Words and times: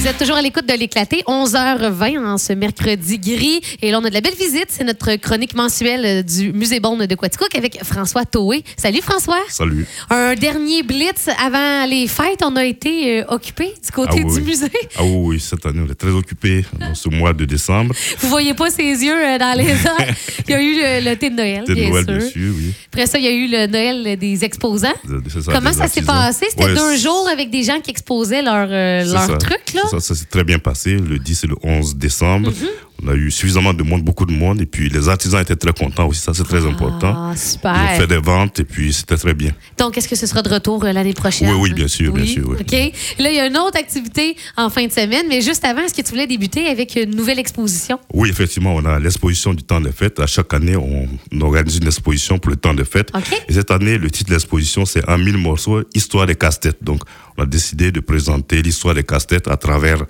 Vous 0.00 0.06
êtes 0.06 0.16
toujours 0.16 0.36
à 0.36 0.42
l'écoute 0.42 0.64
de 0.64 0.74
l'éclaté, 0.74 1.24
11h20 1.26 2.24
en 2.24 2.38
ce 2.38 2.52
mercredi 2.52 3.18
gris. 3.18 3.60
Et 3.82 3.90
là, 3.90 3.98
on 4.00 4.04
a 4.04 4.08
de 4.10 4.14
la 4.14 4.20
belle 4.20 4.36
visite. 4.38 4.66
C'est 4.68 4.84
notre 4.84 5.16
chronique 5.16 5.54
mensuelle 5.56 6.24
du 6.24 6.52
Musée 6.52 6.78
Bonne 6.78 7.04
de 7.04 7.14
Quaticook 7.16 7.52
avec 7.56 7.82
François 7.82 8.24
Toé. 8.24 8.62
Salut 8.76 9.00
François. 9.02 9.40
Salut. 9.48 9.88
Un 10.08 10.36
dernier 10.36 10.84
blitz 10.84 11.28
avant 11.44 11.84
les 11.90 12.06
fêtes. 12.06 12.44
On 12.44 12.54
a 12.54 12.64
été 12.64 13.22
euh, 13.22 13.24
occupés 13.30 13.74
du 13.84 13.90
côté 13.90 14.20
Ah 14.22 14.24
oui. 14.24 14.34
du 14.36 14.42
musée. 14.42 14.70
Ah 14.96 15.02
oui, 15.02 15.40
cette 15.40 15.66
année, 15.66 15.82
on 15.84 15.90
est 15.90 15.96
très 15.96 16.10
occupé 16.12 16.64
dans 16.78 16.94
ce 16.94 17.08
mois 17.08 17.32
de 17.32 17.44
décembre. 17.44 17.92
Vous 18.20 18.28
voyez 18.28 18.54
pas 18.54 18.70
ses 18.70 18.84
yeux 18.84 19.12
euh, 19.20 19.36
dans 19.36 19.58
les 19.58 19.64
airs. 19.68 20.14
Il 20.46 20.50
y 20.52 20.54
a 20.54 20.62
eu 20.62 21.02
le, 21.04 21.14
thé 21.16 21.30
de 21.30 21.34
Noël, 21.34 21.64
C'est 21.66 21.74
bien 21.74 21.90
Noël, 21.90 22.04
sûr. 22.04 22.16
bien 22.18 22.28
sûr, 22.30 22.52
oui. 22.56 22.72
Après 22.92 23.06
ça, 23.06 23.18
il 23.18 23.24
y 23.24 23.28
a 23.28 23.32
eu 23.32 23.48
le 23.48 23.66
Noël 23.66 24.16
des 24.16 24.44
exposants. 24.44 24.94
De- 25.08 25.18
de- 25.18 25.28
ça, 25.28 25.52
Comment 25.52 25.70
des 25.70 25.76
ça 25.76 25.88
s'est 25.88 26.02
passé? 26.02 26.46
C'était 26.50 26.66
Ouais, 26.66 26.74
deux 26.74 26.96
jours 26.96 27.26
avec 27.32 27.50
des 27.50 27.64
gens 27.64 27.80
qui 27.80 27.90
exposaient 27.90 28.42
leurs 28.42 28.68
euh, 28.70 29.36
trucs, 29.40 29.74
là? 29.74 29.82
Ça, 29.90 30.00
ça 30.00 30.14
s'est 30.14 30.26
très 30.26 30.44
bien 30.44 30.58
passé, 30.58 30.96
le 30.96 31.18
10 31.18 31.44
et 31.44 31.46
le 31.46 31.56
11 31.62 31.96
décembre. 31.96 32.50
Mhm. 32.50 32.68
On 33.04 33.08
a 33.08 33.14
eu 33.14 33.30
suffisamment 33.30 33.72
de 33.72 33.82
monde, 33.84 34.02
beaucoup 34.02 34.26
de 34.26 34.32
monde. 34.32 34.60
Et 34.60 34.66
puis, 34.66 34.88
les 34.88 35.08
artisans 35.08 35.40
étaient 35.40 35.54
très 35.54 35.72
contents 35.72 36.08
aussi, 36.08 36.20
ça, 36.20 36.34
c'est 36.34 36.42
très 36.44 36.66
important. 36.66 37.14
Ah, 37.16 37.28
Ils 37.28 37.32
ont 37.32 37.36
super. 37.36 37.90
fait 37.96 38.06
des 38.08 38.18
ventes 38.18 38.58
et 38.58 38.64
puis 38.64 38.92
c'était 38.92 39.16
très 39.16 39.34
bien. 39.34 39.52
Donc, 39.78 39.96
est-ce 39.96 40.08
que 40.08 40.16
ce 40.16 40.26
sera 40.26 40.42
de 40.42 40.48
retour 40.48 40.84
euh, 40.84 40.92
l'année 40.92 41.14
prochaine? 41.14 41.48
Oui, 41.48 41.56
oui, 41.60 41.72
bien 41.72 41.86
sûr, 41.86 42.12
bien 42.12 42.26
sûr, 42.26 42.48
oui. 42.48 42.56
OK. 42.60 42.72
Là, 43.20 43.30
il 43.30 43.36
y 43.36 43.38
a 43.38 43.46
une 43.46 43.56
autre 43.56 43.78
activité 43.78 44.36
en 44.56 44.68
fin 44.68 44.84
de 44.86 44.92
semaine, 44.92 45.26
mais 45.28 45.42
juste 45.42 45.64
avant, 45.64 45.82
est-ce 45.82 45.94
que 45.94 46.02
tu 46.02 46.10
voulais 46.10 46.26
débuter 46.26 46.66
avec 46.66 46.96
une 46.96 47.14
nouvelle 47.14 47.38
exposition? 47.38 48.00
Oui, 48.12 48.30
effectivement, 48.30 48.74
on 48.74 48.84
a 48.84 48.98
l'exposition 48.98 49.54
du 49.54 49.62
temps 49.62 49.80
des 49.80 49.92
fêtes. 49.92 50.18
À 50.18 50.26
chaque 50.26 50.52
année, 50.52 50.74
on 50.76 51.08
organise 51.40 51.76
une 51.76 51.86
exposition 51.86 52.38
pour 52.40 52.50
le 52.50 52.56
temps 52.56 52.74
des 52.74 52.84
fêtes. 52.84 53.10
OK. 53.14 53.44
Et 53.48 53.52
cette 53.52 53.70
année, 53.70 53.96
le 53.96 54.10
titre 54.10 54.30
de 54.30 54.34
l'exposition, 54.34 54.84
c'est 54.84 55.08
En 55.08 55.18
mille 55.18 55.38
morceaux, 55.38 55.82
Histoire 55.94 56.26
des 56.26 56.34
casse-têtes. 56.34 56.82
Donc, 56.82 57.02
on 57.36 57.42
a 57.42 57.46
décidé 57.46 57.92
de 57.92 58.00
présenter 58.00 58.60
l'histoire 58.62 58.94
des 58.94 59.04
casse-têtes 59.04 59.46
à 59.46 59.56
travers 59.56 60.04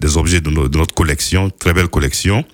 des 0.00 0.16
objets 0.16 0.40
de, 0.40 0.50
de 0.50 0.78
notre 0.78 0.94
collection, 0.94 1.50
très 1.50 1.72
belle 1.72 1.88
collection. 1.88 2.44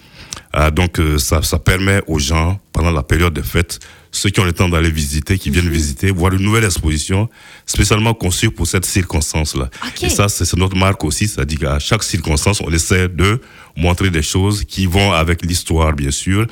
Ah, 0.52 0.70
donc, 0.70 0.98
euh, 0.98 1.18
ça, 1.18 1.42
ça 1.42 1.58
permet 1.58 2.00
aux 2.06 2.18
gens, 2.18 2.60
pendant 2.72 2.90
la 2.90 3.02
période 3.02 3.34
des 3.34 3.42
fêtes, 3.42 3.78
ceux 4.10 4.30
qui 4.30 4.38
ont 4.40 4.44
le 4.44 4.52
temps 4.52 4.68
d'aller 4.68 4.90
visiter, 4.90 5.36
qui 5.38 5.50
Mhm. 5.50 5.54
viennent 5.54 5.68
visiter, 5.72 6.10
voir 6.12 6.32
une 6.32 6.42
nouvelle 6.42 6.64
exposition 6.64 7.28
spécialement 7.66 8.14
conçue 8.14 8.50
pour 8.50 8.66
cette 8.66 8.84
circonstance-là. 8.84 9.68
Et 10.02 10.08
ça, 10.08 10.28
c'est 10.28 10.56
notre 10.56 10.76
marque 10.76 11.02
aussi, 11.04 11.26
c'est-à-dire 11.26 11.58
qu'à 11.60 11.78
chaque 11.80 12.02
circonstance, 12.04 12.60
on 12.60 12.70
essaie 12.72 13.08
de 13.08 13.40
montrer 13.76 14.10
des 14.10 14.22
choses 14.22 14.64
qui 14.64 14.86
vont 14.86 15.12
avec 15.12 15.44
l'histoire, 15.44 15.92
bien 15.92 16.12
sûr, 16.12 16.46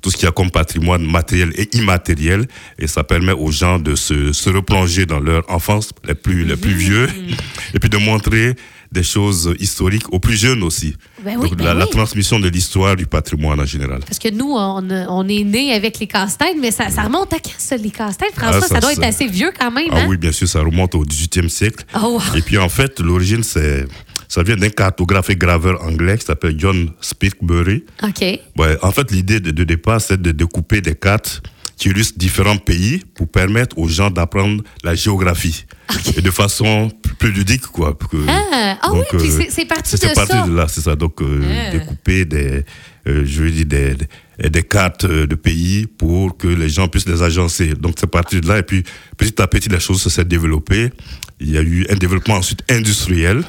tout 0.00 0.10
ce 0.12 0.16
qu'il 0.16 0.26
y 0.26 0.28
a 0.28 0.32
comme 0.32 0.52
patrimoine 0.52 1.04
matériel 1.04 1.52
et 1.56 1.68
immatériel, 1.76 2.46
et 2.78 2.86
ça 2.86 3.02
permet 3.02 3.32
aux 3.32 3.50
gens 3.50 3.80
de 3.80 3.96
se, 3.96 4.32
se 4.32 4.48
replonger 4.50 5.04
dans 5.06 5.18
leur 5.18 5.42
enfance, 5.50 5.90
les 6.06 6.14
plus, 6.14 6.44
les 6.44 6.56
plus 6.56 6.74
vieux, 6.74 7.08
et 7.74 7.80
puis 7.80 7.88
de 7.90 7.96
montrer 7.98 8.54
des 8.90 9.02
choses 9.02 9.54
historiques 9.58 10.12
aux 10.12 10.18
plus 10.18 10.36
jeunes 10.36 10.62
aussi. 10.62 10.94
Ben 11.22 11.36
oui, 11.38 11.48
Donc 11.50 11.58
ben 11.58 11.74
la, 11.74 11.86
transmission 11.86 12.40
de 12.40 12.48
l'histoire 12.48 12.96
du 12.96 13.06
patrimoine 13.06 13.60
en 13.60 13.64
général. 13.66 14.00
Parce 14.06 14.18
que 14.18 14.30
nous, 14.30 14.52
on, 14.54 14.88
on 14.90 15.28
est 15.28 15.44
nés 15.44 15.72
avec 15.72 15.98
les 15.98 16.06
casse-têtes, 16.06 16.56
mais 16.60 16.70
ça, 16.70 16.88
ça 16.88 17.02
remonte 17.02 17.32
à 17.32 17.38
quand, 17.38 17.50
ça, 17.58 17.76
les 17.76 17.90
casse-têtes? 17.90 18.34
François, 18.34 18.60
Ah, 18.62 18.66
ça, 18.66 18.74
ça, 18.74 18.80
doit 18.80 18.92
être 18.92 19.04
assez 19.04 19.26
vieux 19.26 19.50
quand 19.58 19.70
même, 19.70 19.88
Ah 19.92 19.98
hein? 19.98 20.06
oui, 20.08 20.16
bien 20.16 20.32
sûr, 20.32 20.48
ça 20.48 20.60
remonte 20.60 20.94
au 20.94 21.04
18e 21.04 21.48
siècle. 21.48 21.84
Oh, 21.94 22.18
wow. 22.18 22.36
Et 22.36 22.42
puis 22.42 22.56
en 22.58 22.68
fait, 22.68 23.00
l'origine, 23.00 23.42
c'est, 23.42 23.86
ça 24.28 24.42
vient 24.42 24.56
d'un 24.56 24.70
cartographe 24.70 25.30
et 25.30 25.36
graveur 25.36 25.82
anglais 25.84 26.16
qui 26.18 26.24
s'appelle 26.24 26.54
John 26.58 26.90
Spilkbury. 27.00 27.84
OK. 28.02 28.20
Ouais, 28.56 28.78
en 28.82 28.92
fait, 28.92 29.10
l'idée 29.10 29.40
de, 29.40 29.50
de 29.50 29.64
départ, 29.64 30.00
c'est 30.00 30.20
de 30.20 30.32
découper 30.32 30.80
des 30.80 30.94
cartes 30.94 31.42
qui 31.78 31.88
illustrent 31.88 32.18
différents 32.18 32.56
pays 32.58 33.02
pour 33.14 33.28
permettre 33.28 33.78
aux 33.78 33.88
gens 33.88 34.10
d'apprendre 34.10 34.62
la 34.84 34.94
géographie. 34.94 35.64
Et 36.16 36.20
de 36.20 36.30
façon 36.30 36.90
plus- 37.18 37.30
ludique, 37.32 37.62
quoi. 37.68 37.94
que- 38.10 38.16
Ah, 38.28 38.78
ah 38.82 38.90
oui, 38.92 39.00
puis 39.18 39.30
c'est- 39.50 39.64
parti 39.64 39.92
de 39.94 39.98
c'est 40.00 40.14
parti 40.14 40.32
ça. 40.32 40.46
de 40.46 40.54
là, 40.54 40.66
c'est 40.68 40.80
ça. 40.82 40.94
Donc, 40.96 41.20
euh, 41.22 41.40
Ah. 41.68 41.70
découper 41.70 42.24
des, 42.24 42.64
euh, 43.06 43.22
je 43.24 43.42
veux 43.42 43.50
dire, 43.50 43.64
des, 43.66 43.94
des, 44.40 44.50
des 44.50 44.62
cartes 44.62 45.04
euh, 45.04 45.26
de 45.26 45.34
pays 45.34 45.86
pour 45.86 46.36
que 46.36 46.48
les 46.48 46.68
gens 46.68 46.88
puissent 46.88 47.08
les 47.08 47.22
agencer. 47.22 47.74
Donc, 47.74 47.94
c'est 47.98 48.06
parti 48.10 48.40
de 48.40 48.48
là. 48.48 48.58
Et 48.58 48.62
puis, 48.62 48.82
petit 49.16 49.40
à 49.40 49.46
petit, 49.46 49.68
la 49.68 49.78
chose 49.78 50.02
s'est 50.02 50.24
développée. 50.24 50.90
Il 51.40 51.50
y 51.50 51.58
a 51.58 51.62
eu 51.62 51.86
un 51.88 51.94
développement 51.96 52.34
ensuite 52.36 52.62
industriel. 52.70 53.44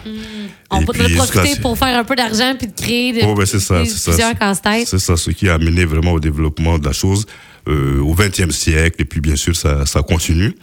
On 0.72 0.81
Et 0.81 0.85
peut 0.85 0.91
en 1.03 1.16
profiter 1.25 1.59
pour 1.62 1.78
faire 1.78 1.97
un 1.97 2.03
peu 2.03 2.16
d'argent 2.16 2.53
puis 2.57 2.68
de 2.68 2.73
créer 2.79 3.13
de- 3.13 3.25
Oh, 3.25 3.34
ben, 3.34 3.45
ça. 3.45 3.81
plusieurs 3.81 4.38
casse-têtes. 4.38 4.88
C'est 4.88 5.00
ça, 5.00 5.18
ce 5.18 5.31
qui 5.31 5.50
a 5.50 5.56
amené 5.56 5.84
vraiment 5.85 6.12
au 6.13 6.19
développement 6.19 6.78
de 6.78 6.85
la 6.85 6.91
chose 6.94 7.25
euh, 7.67 7.99
au 8.01 8.13
XXe 8.15 8.49
siècle. 8.55 9.01
Et 9.01 9.05
puis, 9.05 9.19
bien 9.21 9.35
sûr, 9.35 9.55
ça, 9.55 9.85
ça 9.85 10.01
continue. 10.01 10.55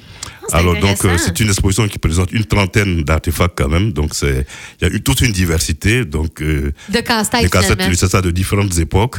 Ah, 0.52 0.58
Alors, 0.58 0.76
donc, 0.78 1.04
euh, 1.04 1.16
c'est 1.18 1.38
une 1.40 1.48
exposition 1.48 1.88
qui 1.88 1.98
présente 1.98 2.32
une 2.32 2.44
trentaine 2.44 3.02
d'artefacts 3.02 3.58
quand 3.58 3.68
même. 3.68 3.92
Donc, 3.92 4.14
c'est, 4.14 4.46
il 4.80 4.88
y 4.88 4.90
a 4.90 4.94
eu 4.94 5.00
toute 5.02 5.20
une 5.20 5.32
diversité. 5.32 6.04
Donc, 6.04 6.40
euh, 6.40 6.72
De 6.88 7.00
cassettes, 7.00 7.50
c'est 7.94 8.08
ça, 8.08 8.20
de 8.22 8.30
différentes 8.30 8.76
époques. 8.78 9.18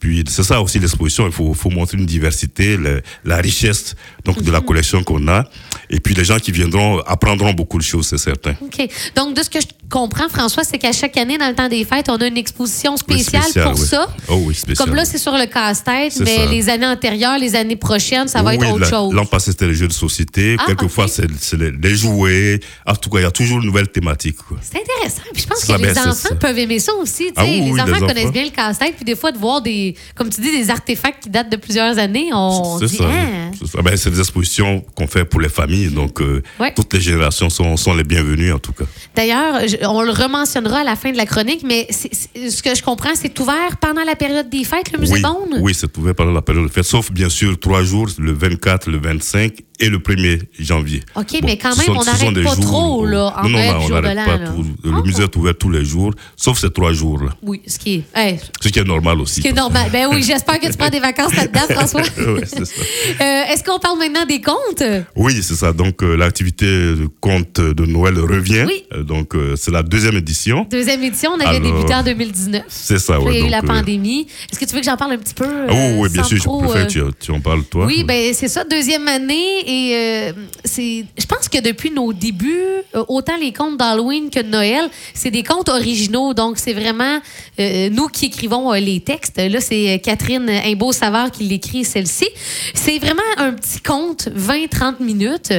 Puis 0.00 0.22
c'est 0.28 0.44
ça 0.44 0.62
aussi 0.62 0.78
l'exposition, 0.78 1.26
il 1.26 1.32
faut, 1.32 1.52
faut 1.54 1.70
montrer 1.70 1.98
une 1.98 2.06
diversité, 2.06 2.76
le- 2.76 3.02
la 3.24 3.38
richesse 3.38 3.96
donc 4.24 4.38
de 4.40 4.46
Mhm. 4.46 4.52
la 4.52 4.60
collection 4.60 5.02
qu'on 5.02 5.26
a. 5.26 5.42
Et 5.90 5.98
puis 5.98 6.14
les 6.14 6.24
gens 6.24 6.38
qui 6.38 6.52
viendront 6.52 7.00
apprendront 7.00 7.52
beaucoup 7.52 7.78
de 7.78 7.82
choses, 7.82 8.06
c'est 8.06 8.16
certain. 8.18 8.54
OK. 8.60 8.88
Donc, 9.16 9.34
de 9.36 9.42
ce 9.42 9.50
que 9.50 9.58
je 9.60 9.66
comprends, 9.90 10.28
François, 10.28 10.64
c'est 10.64 10.78
qu'à 10.78 10.92
chaque 10.92 11.16
année, 11.16 11.38
dans 11.38 11.48
le 11.48 11.54
temps 11.54 11.68
des 11.68 11.84
fêtes, 11.84 12.08
on 12.08 12.16
a 12.16 12.26
une 12.26 12.36
exposition 12.36 12.92
Oui, 12.92 12.98
spéciale 13.20 13.42
spécial, 13.42 13.70
pour 13.70 13.80
oui. 13.80 13.86
ça. 13.86 14.08
Oh 14.28 14.42
oui. 14.44 14.56
Comme 14.76 14.94
là, 14.94 15.04
c'est 15.04 15.18
sur 15.18 15.32
le 15.32 15.46
casse-tête, 15.46 16.14
mais 16.20 16.36
ça. 16.36 16.46
les 16.46 16.68
années 16.68 16.86
antérieures, 16.86 17.38
les 17.38 17.54
années 17.56 17.76
prochaines, 17.76 18.28
ça 18.28 18.42
va 18.42 18.54
être 18.54 18.66
autre 18.68 18.78
la- 18.80 18.90
chose. 18.90 19.12
L'an 19.14 19.26
passé, 19.26 19.50
c'était 19.52 19.66
les 19.66 19.74
jeux 19.74 19.88
de 19.88 19.92
société. 19.92 20.56
Ah, 20.58 20.64
Quelquefois, 20.66 21.06
c'est 21.08 21.26
les, 21.56 21.70
les 21.72 21.94
jouets. 21.94 22.60
En 22.86 22.94
tout 22.94 23.10
cas, 23.10 23.18
il 23.18 23.22
y 23.22 23.26
a 23.26 23.30
toujours 23.30 23.58
une 23.58 23.66
nouvelle 23.66 23.88
thématique. 23.88 24.36
C'est 24.60 24.78
intéressant. 24.80 25.22
Puis 25.32 25.42
je 25.42 25.46
pense 25.48 25.58
Ça, 25.60 25.74
que 25.76 25.82
les 25.82 25.92
ben, 25.94 25.98
enfants 25.98 26.12
ça. 26.12 26.34
peuvent 26.34 26.58
aimer 26.58 26.78
ça 26.78 26.92
aussi. 26.94 27.30
Ah 27.36 27.44
les 27.44 27.70
enfants 27.72 27.84
les 27.86 28.00
connaissent 28.00 28.24
enfants. 28.24 28.32
bien 28.32 28.44
le 28.44 28.50
casse-tête. 28.50 28.94
Puis 28.96 29.04
des 29.04 29.16
fois, 29.16 29.32
de 29.32 29.38
voir 29.38 29.60
des, 29.62 29.94
comme 30.14 30.28
tu 30.30 30.40
dis, 30.40 30.50
des 30.50 30.70
artefacts 30.70 31.22
qui 31.22 31.30
datent 31.30 31.50
de 31.50 31.56
plusieurs 31.56 31.98
années, 31.98 32.30
on 32.32 32.78
dit. 32.78 32.98
Ah. 33.00 33.47
Ben, 33.82 33.96
c'est 33.96 34.10
des 34.10 34.18
expositions 34.20 34.84
qu'on 34.94 35.06
fait 35.06 35.24
pour 35.24 35.40
les 35.40 35.48
familles. 35.48 35.88
Donc, 35.88 36.20
euh, 36.20 36.42
Ouais. 36.60 36.72
toutes 36.74 36.92
les 36.94 37.00
générations 37.00 37.50
sont, 37.50 37.76
sont 37.76 37.94
les 37.94 38.04
bienvenues, 38.04 38.52
en 38.52 38.58
tout 38.58 38.72
cas. 38.72 38.84
D'ailleurs, 39.14 39.60
on 39.82 40.02
le 40.02 40.10
rementionnera 40.10 40.80
à 40.80 40.84
la 40.84 40.96
fin 40.96 41.10
de 41.12 41.16
la 41.16 41.26
chronique, 41.26 41.62
mais 41.64 41.88
ce 41.90 42.62
que 42.62 42.74
je 42.74 42.82
comprends, 42.82 43.14
c'est 43.14 43.38
ouvert 43.40 43.76
pendant 43.80 44.04
la 44.04 44.16
période 44.16 44.48
des 44.48 44.64
fêtes, 44.64 44.92
le 44.92 44.98
musée 44.98 45.14
oui, 45.14 45.22
oui, 45.60 45.72
c'est 45.74 45.96
ouvert 45.98 46.14
pendant 46.14 46.32
la 46.32 46.42
période 46.42 46.64
de 46.66 46.70
fête, 46.72 46.84
sauf 46.84 47.10
bien 47.10 47.28
sûr 47.28 47.58
trois 47.58 47.82
jours, 47.82 48.08
le 48.18 48.32
24, 48.32 48.88
le 48.90 48.98
25 48.98 49.52
et 49.80 49.88
le 49.90 49.98
1er 49.98 50.40
janvier. 50.58 51.02
OK, 51.14 51.38
mais 51.44 51.56
quand 51.56 51.76
même, 51.76 51.86
sont- 51.86 51.96
on 51.96 52.04
n'arrête 52.04 52.34
des 52.34 52.42
pas 52.42 52.54
jours 52.56 52.64
trop, 52.64 53.06
là, 53.06 53.32
en 53.38 53.48
Non, 53.48 53.50
non, 53.50 53.58
non, 53.72 53.78
on 53.84 53.88
n'arrête 54.00 54.24
pas 54.24 54.38
tout. 54.38 54.66
Le 54.84 55.02
musée 55.02 55.22
est 55.22 55.36
ouvert 55.36 55.54
tous 55.56 55.70
les 55.70 55.84
jours, 55.84 56.12
sauf 56.36 56.58
ces 56.58 56.70
trois 56.70 56.92
jours-là. 56.92 57.30
Oui, 57.42 57.62
ce 57.66 57.78
qui 57.78 57.94
est, 57.94 58.04
hey, 58.18 58.40
Ce 58.60 58.68
qui 58.68 58.78
est 58.78 58.84
normal 58.84 59.20
aussi. 59.20 59.36
ce 59.36 59.40
qui 59.42 59.48
est 59.48 59.52
normal. 59.52 59.88
Ben 59.92 60.08
oui, 60.10 60.22
j'espère 60.22 60.58
que 60.58 60.66
tu 60.66 60.76
prends 60.76 60.88
des 60.90 60.98
vacances 61.00 61.34
là-dedans, 61.36 61.60
François. 61.70 62.00
Ouais, 62.02 62.42
c'est 62.44 62.64
ça. 62.64 62.72
Euh, 63.20 63.44
Est-ce 63.48 63.64
qu'on 63.64 63.78
parle 63.78 63.98
maintenant 63.98 64.26
des 64.26 64.40
comptes? 64.40 64.82
Oui, 65.16 65.42
c'est 65.42 65.54
ça. 65.54 65.72
Donc, 65.72 66.02
euh, 66.02 66.16
l'activité 66.16 66.66
de 66.66 67.08
conte 67.20 67.60
de 67.60 67.86
Noël 67.86 68.18
revient. 68.18 68.64
Oui. 68.66 68.84
Euh, 68.92 69.02
donc, 69.02 69.34
euh, 69.34 69.54
c'est 69.56 69.70
la 69.70 69.82
deuxième 69.82 70.16
édition. 70.16 70.66
Deuxième 70.70 71.02
édition, 71.02 71.30
on 71.36 71.40
avait 71.40 71.60
débuté 71.60 71.94
en 71.94 72.02
2019. 72.02 72.64
C'est 72.68 72.98
ça, 72.98 73.20
ouais. 73.20 73.34
il 73.34 73.38
y 73.38 73.42
a 73.42 73.46
eu 73.46 73.50
la 73.50 73.58
euh, 73.58 73.62
pandémie. 73.62 74.26
Est-ce 74.50 74.58
que 74.58 74.64
tu 74.64 74.74
veux 74.74 74.80
que 74.80 74.86
j'en 74.86 74.96
parle 74.96 75.12
un 75.12 75.18
petit 75.18 75.34
peu? 75.34 75.46
Ah 75.68 75.72
oui, 75.72 75.96
oui, 75.98 76.08
bien 76.10 76.22
sûr, 76.24 76.36
je 76.36 76.48
préfère 76.48 76.86
que 76.86 76.92
tu, 76.92 77.00
tu 77.20 77.30
en 77.30 77.40
parles, 77.40 77.64
toi. 77.64 77.86
Oui, 77.86 78.04
ben 78.04 78.32
c'est 78.34 78.48
ça, 78.48 78.64
deuxième 78.64 79.08
année. 79.08 79.64
Et 79.66 80.32
c'est, 80.64 81.04
je 81.16 81.26
pense 81.26 81.48
que 81.48 81.60
depuis 81.62 81.90
nos 81.90 82.12
débuts, 82.12 82.82
autant 83.08 83.36
les 83.40 83.52
contes 83.52 83.78
d'Halloween 83.78 84.30
que 84.30 84.40
de 84.40 84.48
Noël, 84.48 84.88
c'est 85.14 85.30
des 85.30 85.42
contes 85.42 85.68
originaux. 85.68 86.34
Donc, 86.34 86.58
c'est 86.58 86.74
vraiment 86.74 87.20
nous 87.58 88.08
qui 88.08 88.26
écrivons 88.26 88.72
les 88.72 89.00
textes. 89.00 89.38
Là, 89.38 89.60
c'est 89.60 90.00
Catherine 90.04 90.48
Imbeau-Savard 90.48 91.30
qui 91.30 91.44
l'écrit, 91.44 91.84
celle-ci. 91.84 92.28
C'est 92.74 92.98
vraiment 92.98 93.22
un 93.38 93.52
petit 93.52 93.80
conte, 93.80 94.28
20-30 94.28 95.02
minutes. 95.02 95.52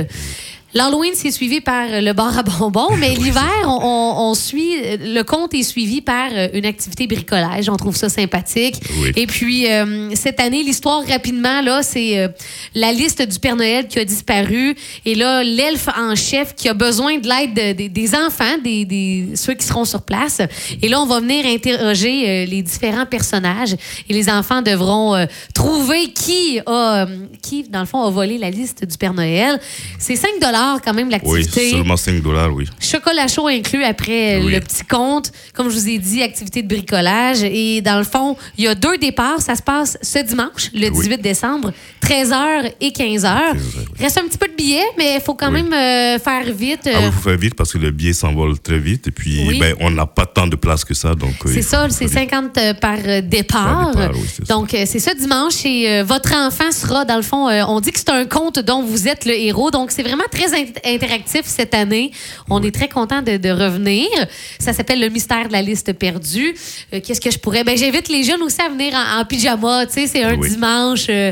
L'Halloween, 0.76 1.14
c'est 1.16 1.32
suivi 1.32 1.62
par 1.62 1.88
euh, 1.90 2.00
le 2.00 2.14
bar 2.14 2.38
à 2.38 2.44
bonbons, 2.44 2.96
mais 2.98 3.10
l'hiver, 3.16 3.66
on, 3.66 4.34
suit, 4.36 4.76
euh, 4.84 4.98
le 5.02 5.24
conte 5.24 5.54
est 5.56 5.64
suivi 5.64 6.02
par 6.02 6.30
euh, 6.32 6.48
une 6.54 6.66
activité 6.66 7.08
bricolage. 7.08 7.70
On 7.70 7.76
trouve 7.76 7.96
ça 7.96 8.08
sympathique. 8.08 8.76
Oui. 9.02 9.12
Et 9.16 9.26
puis, 9.26 9.68
euh, 9.68 10.10
cette 10.14 10.40
année, 10.40 10.62
l'histoire, 10.62 11.02
rapidement, 11.08 11.62
là, 11.62 11.82
c'est 11.82 12.20
euh, 12.20 12.28
la 12.76 12.92
liste 12.94 13.22
du 13.22 13.40
Père 13.40 13.56
Noël 13.56 13.88
qui 13.88 13.98
a 13.98 14.06
disparu. 14.06 14.76
Et 15.06 15.16
là, 15.16 15.44
l'elfe 15.44 15.88
en 15.98 16.16
chef 16.16 16.54
qui 16.54 16.70
a 16.70 16.76
besoin 16.76 17.18
de 17.18 17.28
l'aide 17.28 17.54
de- 17.56 17.74
des- 17.74 17.90
des 17.90 18.14
enfants, 18.16 18.58
des, 18.64 18.86
des- 18.86 19.30
ceux 19.36 19.56
qui 19.56 19.66
seront 19.66 19.86
sur 19.86 20.04
place. 20.04 20.40
Et 20.84 20.88
là, 20.88 21.02
on 21.02 21.08
va 21.08 21.20
venir 21.20 21.48
interroger 21.48 22.30
euh, 22.30 22.46
les 22.46 22.62
différents 22.62 23.08
personnages. 23.08 23.74
Et 24.08 24.14
les 24.14 24.30
enfants 24.30 24.62
devront 24.62 25.26
trouver 25.56 26.14
qui 26.14 26.60
a, 26.68 27.08
qui, 27.42 27.64
dans 27.64 27.80
le 27.80 27.86
fond, 27.88 28.04
a 28.04 28.10
volé 28.12 28.38
la 28.38 28.52
liste 28.52 28.86
du 28.86 28.98
Père 28.98 29.16
Noël. 29.16 29.60
C'est 29.98 30.16
5 30.16 30.40
quand 30.84 30.94
même 30.94 31.08
Oui, 31.08 31.12
l'activité. 31.14 31.72
seulement 31.72 31.98
5 31.98 32.22
dollars, 32.22 32.54
oui. 32.54 32.66
Chocolat 32.80 33.28
chaud 33.28 33.48
inclus 33.48 33.84
après 33.84 34.40
Oui. 34.44 34.52
le 34.52 34.60
petit 34.60 34.84
compte. 34.86 35.32
Comme 35.54 35.70
je 35.70 35.76
vous 35.76 35.90
ai 35.90 35.98
dit, 35.98 36.22
activité 36.24 36.62
de 36.62 36.68
bricolage. 36.68 37.44
Et 37.44 37.82
dans 37.82 37.98
le 37.98 38.04
fond, 38.04 38.36
il 38.58 38.66
y 38.66 38.68
a 38.68 38.76
deux 38.76 38.98
départs. 38.98 39.42
Ça 39.42 39.56
se 39.56 39.62
passe 39.62 39.98
ce 40.02 40.20
dimanche, 40.20 40.72
le 40.74 40.90
18 40.90 41.22
décembre, 41.22 41.72
13h 42.10 42.72
et 42.82 42.90
15h. 42.90 43.40
Il 44.00 44.04
reste 44.04 44.18
un 44.18 44.24
petit 44.28 44.38
peu 44.38 44.48
de 44.48 44.56
billets, 44.56 44.84
mais 44.98 45.16
il 45.16 45.22
faut 45.22 45.36
quand 45.36 45.52
Oui. 45.54 45.62
même 45.62 45.74
euh, 45.74 46.18
faire 46.20 46.44
vite. 46.54 46.82
Ah 46.86 46.90
euh, 46.90 47.00
oui, 47.06 47.12
faut 47.12 47.30
faire 47.30 47.38
vite 47.38 47.54
parce 47.56 47.72
que 47.72 47.78
le 47.78 47.92
billet 47.92 48.14
s'envole 48.14 48.58
très 48.60 48.80
vite 48.80 49.08
et 49.08 49.12
puis 49.12 49.44
Oui. 49.48 49.60
ben, 49.60 49.76
on 49.80 49.92
n'a 49.92 50.06
pas 50.08 50.26
tant 50.26 50.48
de 50.48 50.56
place 50.56 50.84
que 50.84 50.94
ça. 50.94 51.14
donc. 51.14 51.34
C'est 51.46 51.56
il 51.58 51.64
ça, 51.64 51.88
c'est 51.90 52.06
vite. 52.06 52.14
50 52.14 52.58
euh, 52.58 52.74
par 52.74 52.98
départ. 53.24 53.92
Par. 53.92 54.12
Donc, 54.48 54.74
euh, 54.74 54.84
c'est 54.88 55.00
ça 55.00 55.14
dimanche 55.14 55.66
et 55.66 56.02
votre 56.04 56.34
enfant 56.36 56.72
sera, 56.72 57.06
dans 57.06 57.16
le 57.18 57.22
fond, 57.22 57.48
on 57.68 57.80
dit 57.80 57.92
que 57.92 58.00
c'est 58.00 58.10
un 58.10 58.26
conte 58.26 58.60
dont 58.60 58.82
vous 58.84 59.08
êtes 59.08 59.26
le 59.26 59.34
héros. 59.36 59.70
Donc, 59.72 59.92
c'est 59.92 60.04
vraiment 60.04 60.24
très 60.32 60.48
int- 60.48 60.80
interactif 60.86 61.42
cette 61.46 61.74
année. 61.76 62.12
On 62.50 62.62
est 62.64 62.74
très 62.74 62.88
content 62.90 63.22
de, 63.22 63.38
de 63.38 63.50
revenir. 63.50 64.08
Ça 64.60 64.74
s'appelle 64.74 65.00
Le 65.00 65.10
mystère 65.10 65.48
de 65.48 65.54
la 65.54 65.62
liste 65.62 65.94
perdue. 65.94 66.56
Qu'est-ce 66.92 67.22
que 67.22 67.32
je 67.32 67.38
pourrais. 67.38 67.64
Ben, 67.64 67.78
j'invite 67.78 68.10
les 68.10 68.24
jeunes 68.24 68.42
aussi 68.42 68.62
à 68.62 68.70
venir 68.70 68.94
en, 68.96 69.22
en 69.22 69.26
pyjama. 69.26 69.84
C'est 69.90 70.24
un 70.24 70.38
dimanche 70.38 71.06
euh, 71.10 71.32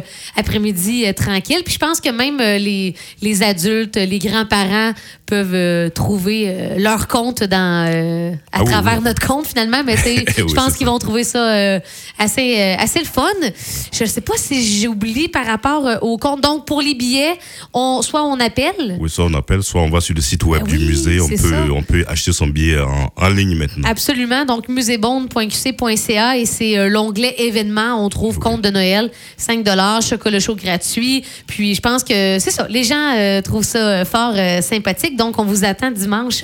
euh, 1.08 1.14
tranquille. 1.14 1.62
Puis, 1.64 1.74
je 1.74 1.80
pense 1.80 2.00
que 2.00 2.10
même 2.10 2.40
euh, 2.40 2.58
les 2.58 3.44
adultes, 3.44 3.96
les 3.96 4.20
grands-parents 4.20 4.94
peuvent 5.28 5.54
euh, 5.54 5.90
trouver 5.90 6.46
euh, 6.48 6.80
leur 6.80 7.08
compte 7.08 7.44
dans, 7.44 7.88
euh, 7.88 8.32
à 8.52 8.60
Ah 8.62 8.64
travers 8.64 8.98
oui. 8.98 9.04
notre 9.04 9.26
compte 9.26 9.46
finalement. 9.46 9.84
Mais 9.86 9.96
sais, 9.98 10.26
je 10.38 10.54
pense 10.54 10.76
qu'ils 10.76 10.88
vont 10.88 10.98
trouver 10.98 11.24
ça 11.24 11.80
assez, 12.18 12.76
assez 12.80 13.00
le 13.00 13.06
fun. 13.06 13.24
Je 13.94 14.04
ne 14.04 14.10
sais 14.10 14.22
pas 14.22 14.34
si 14.38 14.82
j'oublie 14.82 15.28
par 15.28 15.46
rapport 15.46 15.86
au 16.02 16.18
compte. 16.18 16.42
Donc, 16.42 16.66
pour 16.66 16.82
les 16.82 16.96
billets, 16.96 17.38
on, 17.74 18.02
soit 18.02 18.24
on 18.24 18.40
appelle. 18.40 18.98
Oui, 19.00 19.10
soit 19.10 19.26
on 19.26 19.34
appelle, 19.34 19.62
soit 19.62 19.82
on 19.82 19.90
va 19.90 20.02
sur 20.02 20.16
le 20.16 20.22
site 20.22 20.44
web 20.46 20.64
Ah 20.66 20.70
du 20.70 20.78
oui, 20.78 20.86
musée. 20.88 21.20
On 21.20 21.28
peut, 21.28 21.38
ça. 21.38 21.66
on 21.72 21.84
peut 21.84 22.06
acheter 22.08 22.32
son 22.32 22.48
billet 22.48 22.80
en, 22.80 23.12
en 23.16 23.30
ligne 23.30 23.56
maintenant. 23.56 23.88
Absolument. 23.88 24.46
Donc, 24.46 24.70
musébonde.qc.ca 24.70 26.38
et 26.38 26.46
c'est 26.46 26.90
l'onglet 26.90 27.36
événements. 27.38 28.04
On 28.04 28.10
trouve 28.10 28.40
compte 28.40 28.62
de 28.62 28.70
Noël, 28.70 29.12
5 29.38 29.66
chocolat 30.02 30.40
chaud 30.40 30.56
gratuit. 30.56 31.24
Puis, 31.48 31.76
je 31.76 31.82
pense 31.82 32.04
que 32.04 32.40
c'est 32.40 32.52
ça. 32.52 32.66
Les 32.70 32.84
gens 32.84 33.14
euh, 33.18 33.42
trouvent 33.42 33.64
ça 33.64 34.06
fort 34.06 34.34
euh, 34.36 34.62
sympathique. 34.62 35.16
Donc, 35.18 35.40
on 35.40 35.44
vous 35.46 35.66
attend 35.66 35.92
dimanche 35.92 36.42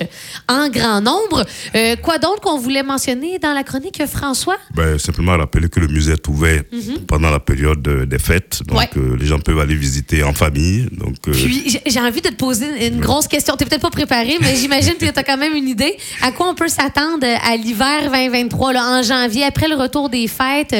en 0.48 0.68
grand 0.68 1.00
nombre. 1.00 1.44
Euh, 1.74 1.96
quoi 1.96 2.18
d'autre 2.18 2.40
qu'on 2.40 2.58
voulait 2.58 2.82
mentionner 2.82 3.38
dans 3.38 3.52
la 3.54 3.62
chronique, 3.64 4.02
François? 4.06 4.56
Ben, 4.74 4.98
simplement 4.98 5.36
rappeler 5.36 5.68
que 5.68 5.80
le 5.80 5.86
musée 5.88 6.12
est 6.12 6.28
ouvert 6.28 6.62
pendant 7.06 7.30
la 7.30 7.40
période 7.40 7.80
de- 7.80 8.04
des 8.04 8.18
fêtes. 8.18 8.60
Donc, 8.66 8.76
Mhm. 8.76 8.78
Ouais. 8.78 8.90
euh, 9.12 9.16
les 9.18 9.26
gens 9.26 9.38
peuvent 9.38 9.58
aller 9.60 9.74
visiter 9.76 10.22
en 10.22 10.32
famille. 10.34 10.88
Donc, 10.92 11.16
euh, 11.28 11.32
Puis 11.32 11.78
j'ai- 11.86 12.00
envie 12.00 12.20
de 12.20 12.28
te 12.28 12.34
poser 12.34 12.88
une 12.88 13.00
grosse 13.00 13.28
question. 13.28 13.56
T'es 13.56 13.64
peut-être 13.64 13.80
pas 13.82 13.90
préparé, 13.90 14.36
mais 14.40 14.56
j'imagine 14.56 14.94
que 14.94 15.06
tu 15.06 15.18
as 15.18 15.22
quand 15.22 15.38
même 15.38 15.54
une 15.54 15.68
idée. 15.68 15.96
À 16.20 16.32
quoi 16.32 16.48
on 16.50 16.54
peut 16.54 16.68
s'attendre 16.68 17.24
à 17.50 17.56
l'hiver 17.56 18.10
2023, 18.10 18.72
là, 18.72 18.98
en 18.98 19.02
janvier, 19.02 19.44
après 19.44 19.68
le 19.68 19.76
retour 19.76 20.10
des 20.10 20.26
fêtes? 20.28 20.74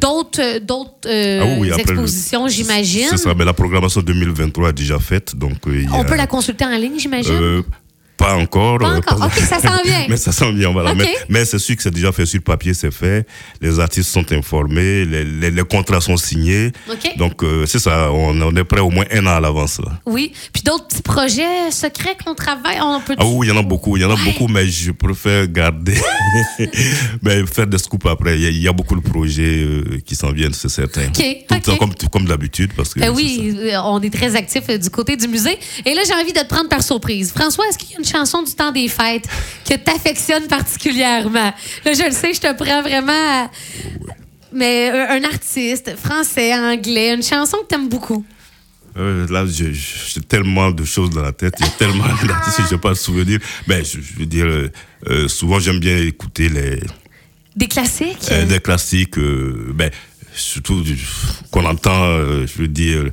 d'autres 0.00 0.58
d'autres 0.60 1.08
ah 1.08 1.56
oui, 1.58 1.70
expositions, 1.76 2.46
j'imagine? 2.48 3.06
C'est 3.10 3.16
ça, 3.16 3.34
mais 3.36 3.44
la 3.44 3.52
programmation 3.52 4.00
2023 4.02 4.70
est 4.70 4.72
déjà 4.72 4.98
faite. 4.98 5.34
Donc, 5.36 5.54
il 5.66 5.82
y 5.84 5.88
On 5.92 6.02
a- 6.02 6.04
peut 6.04 6.16
la 6.16 6.26
consulter 6.26 6.64
en 6.64 6.76
ligne, 6.76 6.98
j'imagine? 6.98 7.13
Euh, 7.22 7.62
pas 8.26 8.34
encore. 8.36 8.78
Pas 8.78 8.90
euh, 8.92 8.96
encore. 8.98 9.24
OK, 9.26 9.32
ça 9.40 9.60
s'en 9.60 9.82
vient. 9.84 10.06
mais 10.08 10.16
ça 10.16 10.32
s'en 10.32 10.52
vient, 10.52 10.70
voilà. 10.72 10.94
Mais, 10.94 11.08
mais 11.28 11.44
c'est 11.44 11.58
sûr 11.58 11.76
que 11.76 11.82
c'est 11.82 11.90
déjà 11.94 12.12
fait 12.12 12.26
sur 12.26 12.40
papier, 12.42 12.74
c'est 12.74 12.92
fait. 12.92 13.26
Les 13.60 13.78
artistes 13.80 14.10
sont 14.10 14.30
informés, 14.32 15.04
les, 15.04 15.24
les- 15.24 15.50
les 15.50 15.62
contrats 15.64 16.00
sont 16.00 16.16
signés. 16.16 16.72
OK. 16.90 17.16
Donc, 17.16 17.42
euh, 17.42 17.66
c'est 17.66 17.78
ça, 17.78 18.10
on, 18.12 18.40
on 18.40 18.56
est 18.56 18.64
prêt 18.64 18.80
au 18.80 18.90
moins 18.90 19.04
un 19.12 19.26
an 19.26 19.36
à 19.36 19.40
l'avance. 19.40 19.80
Oui. 20.06 20.32
Puis 20.52 20.62
d'autres 20.62 20.86
petits 20.88 21.02
projets 21.02 21.70
secrets 21.70 22.16
qu'on 22.24 22.34
travaille, 22.34 22.78
on 22.80 23.00
peut 23.00 23.14
Ah 23.18 23.24
oui, 23.26 23.46
il 23.46 23.50
y 23.50 23.52
en 23.52 23.58
a 23.58 23.62
beaucoup, 23.62 23.96
il 23.96 24.02
y 24.02 24.04
en 24.04 24.10
a 24.10 24.14
Ouais. 24.14 24.20
beaucoup, 24.26 24.46
mais 24.48 24.66
je 24.68 24.92
préfère 24.92 25.48
garder, 25.48 25.94
mais 27.22 27.44
faire 27.46 27.66
des 27.66 27.78
scoops 27.78 28.06
après. 28.06 28.36
Il 28.36 28.42
y 28.42 28.46
a, 28.46 28.50
il 28.50 28.62
y 28.62 28.68
a 28.68 28.72
beaucoup 28.72 28.94
de 28.96 29.00
projets 29.08 29.64
euh, 29.64 30.00
qui 30.04 30.14
s'en 30.14 30.32
viennent, 30.32 30.52
c'est 30.52 30.68
certain. 30.68 31.02
OK, 31.06 31.12
Tout 31.48 31.54
le 31.54 31.60
temps 31.60 31.72
OK. 31.72 31.78
comme, 31.78 31.94
comme 32.12 32.24
d'habitude, 32.26 32.70
parce 32.76 32.94
que. 32.94 33.00
Ben 33.00 33.10
oui, 33.10 33.56
on 33.84 34.00
est 34.02 34.12
très 34.12 34.36
actifs 34.36 34.66
du 34.68 34.90
côté 34.90 35.16
du 35.16 35.28
musée. 35.28 35.58
Et 35.84 35.94
là, 35.94 36.02
j'ai 36.06 36.14
envie 36.14 36.32
de 36.32 36.38
te 36.38 36.46
prendre 36.46 36.68
par 36.68 36.82
surprise. 36.82 37.32
François, 37.32 37.64
est-ce 37.68 37.78
qu'il 37.78 37.90
y 37.90 37.94
a 37.94 37.98
une 37.98 38.04
chanson 38.14 38.42
du 38.42 38.54
temps 38.54 38.70
des 38.72 38.88
fêtes 38.88 39.26
que 39.68 39.74
tu 39.74 39.90
affectionnes 39.90 40.46
particulièrement? 40.46 41.52
Là, 41.84 41.92
je 41.92 42.04
le 42.04 42.12
sais, 42.12 42.32
je 42.34 42.40
te 42.40 42.52
prends 42.62 42.82
vraiment 42.82 43.12
à- 43.12 43.50
Mais 44.52 44.88
un 44.90 45.24
artiste, 45.24 45.96
français, 45.96 46.54
anglais, 46.54 47.14
une 47.14 47.22
chanson 47.24 47.56
que 47.62 47.68
tu 47.68 47.74
aimes 47.74 47.88
beaucoup. 47.88 48.24
Euh, 48.96 49.26
là, 49.28 49.44
j'ai 49.46 49.72
j'ai 49.74 50.20
tellement 50.20 50.70
de 50.70 50.84
choses 50.84 51.10
dans 51.10 51.22
la 51.22 51.32
tête, 51.32 51.54
il 51.58 51.66
y 51.66 51.68
a 51.68 51.72
tellement 51.72 52.04
d'artistes 52.28 52.60
je 52.70 52.74
n'ai 52.74 52.80
pas 52.80 52.90
le 52.90 52.94
souvenir. 52.94 53.40
Ben, 53.66 53.84
je, 53.84 53.98
je 54.00 54.12
veux 54.16 54.26
dire, 54.26 54.46
euh, 54.46 54.70
euh, 55.10 55.26
souvent 55.26 55.58
j'aime 55.58 55.80
bien 55.80 55.96
écouter 55.96 56.48
les, 56.48 56.78
Des 57.56 57.66
classiques? 57.66 58.28
euh, 58.30 58.44
des 58.46 58.60
classiques, 58.60 59.18
ben, 59.18 59.90
surtout 60.32 60.84
qu'on 61.50 61.64
entend, 61.64 62.04
je 62.46 62.56
veux 62.58 62.68
dire, 62.68 63.10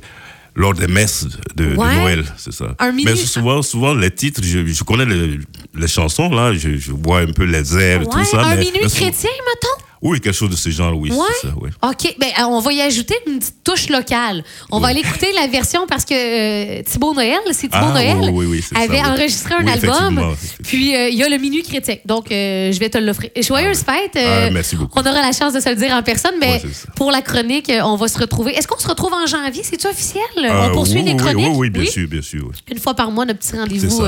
lors 0.54 0.74
des 0.74 0.86
messes 0.86 1.26
de. 1.56 1.74
Noël, 1.74 2.24
c'est 2.36 2.52
ça. 2.52 2.74
Un 2.78 2.92
Mais 2.92 3.16
souvent, 3.16 3.62
souvent 3.62 3.94
les 3.94 4.10
titres, 4.10 4.42
je, 4.44 4.66
je 4.66 4.84
connais 4.84 5.06
les, 5.06 5.38
les 5.74 5.88
chansons, 5.88 6.28
là, 6.30 6.52
je, 6.52 6.76
je 6.76 6.92
vois 6.92 7.20
un 7.20 7.32
peu 7.32 7.44
les 7.44 7.76
airs 7.76 8.02
et 8.02 8.04
Ouais, 8.04 8.10
tout 8.10 8.24
ça. 8.24 8.42
un 8.42 8.56
mais, 8.56 8.60
minuit 8.64 8.80
mais 8.82 8.88
chrétien, 8.88 9.30
mettons? 9.30 9.81
Oui, 10.02 10.20
quelque 10.20 10.34
chose 10.34 10.50
de 10.50 10.56
ce 10.56 10.68
genre, 10.70 10.96
oui, 10.98 11.10
Ouais. 11.12 11.16
ça, 11.42 11.48
oui. 11.60 11.70
OK. 11.82 12.16
Ben, 12.18 12.26
euh, 12.40 12.44
on 12.48 12.58
va 12.58 12.72
y 12.72 12.80
ajouter 12.80 13.14
une 13.28 13.38
petite 13.38 13.62
touche 13.62 13.88
locale. 13.88 14.42
On 14.72 14.80
va 14.80 14.88
aller 14.88 14.98
écouter 15.00 15.28
la 15.40 15.46
version 15.46 15.86
parce 15.88 16.04
que 16.04 16.12
euh, 16.12 16.82
Thibaut 16.82 17.14
Noël, 17.14 17.38
c'est 17.52 17.68
Thibaut 17.68 17.76
Ah, 17.76 17.92
Noël, 17.92 18.30
oui, 18.32 18.60
ça, 18.62 18.80
avait 18.80 19.00
enregistré 19.00 19.54
un 19.54 19.64
Oui, 19.64 19.70
album. 19.70 20.34
Puis 20.64 20.96
euh, 20.96 21.08
il 21.08 21.16
y 21.16 21.22
a 21.22 21.28
le 21.28 21.36
minuit 21.38 21.62
chrétien. 21.62 21.96
Donc, 22.04 22.32
euh, 22.32 22.72
je 22.72 22.78
vais 22.80 22.90
te 22.90 22.98
l'offrir. 22.98 23.30
Joyeuse 23.40 23.78
fête. 23.84 24.16
euh, 24.16 24.46
Ah, 24.48 24.50
merci 24.50 24.74
beaucoup. 24.74 24.98
On 24.98 25.02
aura 25.02 25.22
la 25.22 25.30
chance 25.32 25.52
de 25.52 25.60
se 25.60 25.68
le 25.68 25.76
dire 25.76 25.92
en 25.94 26.02
personne, 26.02 26.34
mais 26.40 26.60
pour 26.96 27.12
la 27.12 27.22
chronique, 27.22 27.70
on 27.84 27.94
va 27.94 28.08
se 28.08 28.18
retrouver. 28.18 28.52
Est-ce 28.56 28.66
qu'on 28.66 28.78
se 28.80 28.88
retrouve 28.88 29.12
en 29.12 29.26
janvier? 29.26 29.62
C'est-tu 29.62 29.86
officiel? 29.86 30.22
On 30.36 30.72
poursuit 30.72 31.02
les 31.02 31.14
chroniques? 31.16 31.46
Oui, 31.52 31.54
oui, 31.56 31.70
bien 31.70 31.86
sûr, 31.88 32.08
bien 32.08 32.22
sûr. 32.22 32.50
Une 32.70 32.78
fois 32.80 32.94
par 32.94 33.10
mois, 33.12 33.24
notre 33.24 33.38
petit 33.38 33.56
rendez-vous 33.56 34.02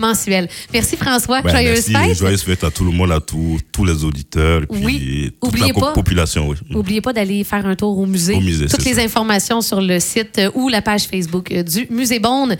mensuel. 0.00 0.48
Merci 0.72 0.96
François. 0.96 1.40
Ben, 1.42 1.50
Joyeuse 1.50 1.88
merci, 1.88 2.08
fête. 2.08 2.18
Joyeuse 2.18 2.42
fête 2.42 2.64
à 2.64 2.70
tout 2.72 2.84
le 2.84 2.90
monde, 2.90 3.12
à 3.12 3.20
tous 3.20 3.60
tous 3.72 3.84
les 3.84 4.02
auditeurs, 4.04 4.62
et 4.62 4.66
puis 4.66 5.32
Toute 5.40 5.50
Oubliez 5.50 5.72
la 5.74 5.80
pas. 5.80 5.92
population. 5.92 6.48
Oui. 6.48 6.56
N'oubliez 6.70 7.00
pas 7.00 7.12
d'aller 7.12 7.44
faire 7.44 7.66
un 7.66 7.74
tour 7.76 7.98
au 7.98 8.06
musée. 8.06 8.34
Au 8.34 8.40
musée, 8.40 8.66
Toutes 8.66 8.84
les 8.84 8.94
ça. 8.94 9.02
informations 9.02 9.60
sur 9.60 9.80
le 9.80 10.00
site 10.00 10.40
ou 10.54 10.68
la 10.68 10.80
page 10.82 11.04
Facebook 11.04 11.52
euh, 11.52 11.62
du 11.62 11.86
Musée 11.90 12.18
Bonne. 12.18 12.56